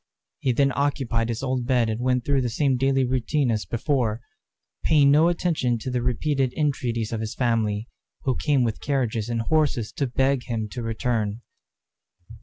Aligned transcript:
He 0.39 0.51
then 0.51 0.71
occupied 0.75 1.29
his 1.29 1.43
old 1.43 1.67
bed 1.67 1.87
and 1.87 2.01
went 2.01 2.25
through 2.25 2.41
the 2.41 2.49
same 2.49 2.75
daily 2.75 3.03
routine 3.05 3.51
as 3.51 3.65
before, 3.67 4.19
paying 4.83 5.11
no 5.11 5.27
attention 5.27 5.77
to 5.77 5.91
the 5.91 6.01
repeated 6.01 6.53
entreaties 6.53 7.11
of 7.13 7.21
his 7.21 7.35
family, 7.35 7.87
who 8.23 8.35
came 8.35 8.63
with 8.63 8.81
carriages 8.81 9.29
and 9.29 9.43
horses 9.43 9.91
to 9.91 10.07
beg 10.07 10.45
him 10.45 10.67
to 10.69 10.81
return. 10.81 11.41